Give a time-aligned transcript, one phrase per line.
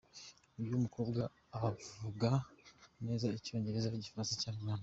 [0.61, 1.21] Uyu mukobwa
[1.65, 2.29] avuga
[3.05, 4.79] neza Icyongereza, Igifaransa n’Ikinyarwanda.